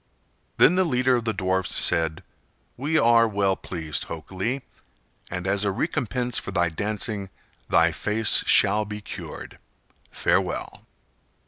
Then 0.57 0.73
the 0.73 0.83
leader 0.83 1.15
of 1.15 1.25
the 1.25 1.31
dwarfs 1.33 1.75
said: 1.75 2.23
"We 2.75 2.97
are 2.97 3.27
well 3.27 3.55
pleased, 3.55 4.05
Hok 4.05 4.31
Lee, 4.31 4.63
and 5.29 5.45
as 5.45 5.63
a 5.63 5.69
recompense 5.69 6.39
for 6.39 6.49
thy 6.49 6.69
dancing 6.69 7.29
thy 7.69 7.91
face 7.91 8.43
shall 8.47 8.83
he 8.85 8.99
cured. 8.99 9.59
Farewell." 10.09 10.87